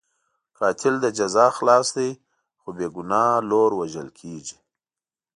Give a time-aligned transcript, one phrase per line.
[0.57, 2.11] قاتل له جزا خلاص دی،
[2.61, 4.57] خو بې ګناه لور وژل کېږي.